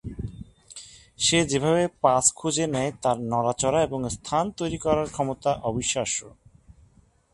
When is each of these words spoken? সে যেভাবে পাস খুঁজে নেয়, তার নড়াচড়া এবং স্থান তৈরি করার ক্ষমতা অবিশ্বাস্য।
সে 1.19 1.39
যেভাবে 1.45 1.83
পাস 2.01 2.25
খুঁজে 2.35 2.65
নেয়, 2.67 2.91
তার 3.01 3.17
নড়াচড়া 3.31 3.79
এবং 3.83 3.99
স্থান 4.09 4.45
তৈরি 4.51 4.77
করার 4.77 5.07
ক্ষমতা 5.07 5.51
অবিশ্বাস্য। 5.63 6.19